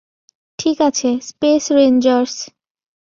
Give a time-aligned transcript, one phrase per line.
[0.59, 2.35] ঠিক আছে, space rangers.